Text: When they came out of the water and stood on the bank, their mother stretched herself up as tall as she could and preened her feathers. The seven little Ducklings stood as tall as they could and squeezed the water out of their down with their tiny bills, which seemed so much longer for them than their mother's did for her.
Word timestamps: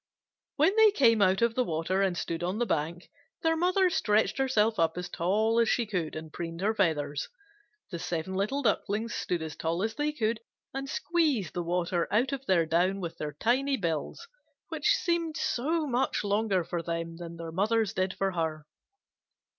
When 0.55 0.75
they 0.77 0.89
came 0.89 1.21
out 1.21 1.43
of 1.43 1.53
the 1.53 1.63
water 1.63 2.01
and 2.01 2.17
stood 2.17 2.41
on 2.41 2.57
the 2.57 2.65
bank, 2.65 3.11
their 3.43 3.55
mother 3.55 3.87
stretched 3.91 4.39
herself 4.39 4.79
up 4.79 4.97
as 4.97 5.07
tall 5.09 5.59
as 5.59 5.69
she 5.69 5.85
could 5.85 6.15
and 6.15 6.33
preened 6.33 6.61
her 6.61 6.73
feathers. 6.73 7.29
The 7.91 7.99
seven 7.99 8.33
little 8.33 8.63
Ducklings 8.63 9.13
stood 9.13 9.43
as 9.43 9.55
tall 9.55 9.83
as 9.83 9.93
they 9.93 10.11
could 10.11 10.39
and 10.73 10.89
squeezed 10.89 11.53
the 11.53 11.61
water 11.61 12.07
out 12.11 12.31
of 12.31 12.47
their 12.47 12.65
down 12.65 12.99
with 12.99 13.19
their 13.19 13.33
tiny 13.33 13.77
bills, 13.77 14.27
which 14.69 14.95
seemed 14.95 15.37
so 15.37 15.85
much 15.85 16.23
longer 16.23 16.63
for 16.63 16.81
them 16.81 17.17
than 17.17 17.35
their 17.35 17.51
mother's 17.51 17.93
did 17.93 18.15
for 18.15 18.31
her. 18.31 18.65